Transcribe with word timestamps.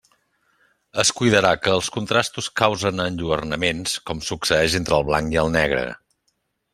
Es 1.03 1.11
cuidarà 1.19 1.51
que 1.65 1.73
els 1.79 1.89
contrastos 1.97 2.49
causen 2.63 3.03
enlluernaments, 3.05 3.93
com 4.11 4.27
succeïx 4.31 4.79
entre 4.83 5.01
el 5.01 5.09
blanc 5.11 5.37
i 5.39 5.43
el 5.47 5.57
negre. 5.61 5.85